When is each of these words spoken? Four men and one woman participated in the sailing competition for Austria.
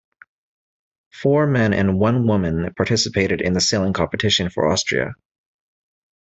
Four 1.13 1.45
men 1.45 1.73
and 1.75 1.99
one 1.99 2.25
woman 2.25 2.73
participated 2.73 3.39
in 3.39 3.53
the 3.53 3.61
sailing 3.61 3.93
competition 3.93 4.49
for 4.49 4.65
Austria. 4.67 5.13